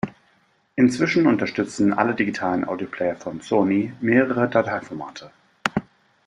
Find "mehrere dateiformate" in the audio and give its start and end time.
4.01-5.29